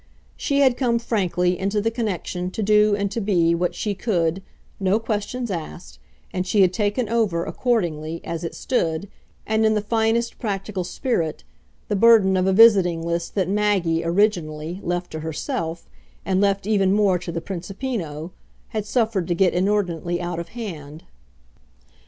She 0.35 0.61
had 0.61 0.77
come, 0.77 0.97
frankly, 0.97 1.59
into 1.59 1.79
the 1.79 1.91
connection, 1.91 2.49
to 2.53 2.63
do 2.63 2.95
and 2.95 3.11
to 3.11 3.21
be 3.21 3.53
what 3.53 3.75
she 3.75 3.93
could, 3.93 4.41
"no 4.79 4.97
questions 4.97 5.51
asked," 5.51 5.99
and 6.33 6.47
she 6.47 6.61
had 6.61 6.73
taken 6.73 7.07
over, 7.07 7.45
accordingly, 7.45 8.19
as 8.23 8.43
it 8.43 8.55
stood, 8.55 9.07
and 9.45 9.63
in 9.63 9.75
the 9.75 9.79
finest 9.79 10.39
practical 10.39 10.83
spirit, 10.83 11.43
the 11.87 11.95
burden 11.95 12.35
of 12.35 12.47
a 12.47 12.51
visiting 12.51 13.03
list 13.05 13.35
that 13.35 13.47
Maggie, 13.47 14.03
originally, 14.03 14.79
left 14.83 15.11
to 15.11 15.19
herself, 15.19 15.87
and 16.25 16.41
left 16.41 16.65
even 16.65 16.93
more 16.93 17.19
to 17.19 17.31
the 17.31 17.39
Principino, 17.39 18.31
had 18.69 18.87
suffered 18.87 19.27
to 19.27 19.35
get 19.35 19.53
inordinately 19.53 20.19
out 20.19 20.39
of 20.39 20.47
hand. 20.49 21.03